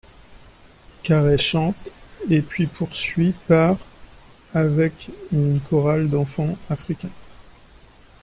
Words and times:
Carey 1.03 1.37
chante 1.37 1.91
et 2.27 2.41
puis 2.41 2.65
poursuit 2.65 3.35
par 3.47 3.77
avec 4.51 5.11
une 5.31 5.59
chorale 5.59 6.09
d'enfants 6.09 6.57
africains. 6.71 7.11